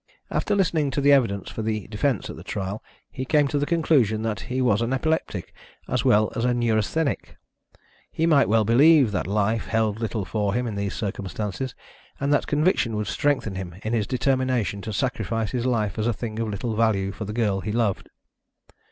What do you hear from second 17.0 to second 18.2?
for the girl he loved."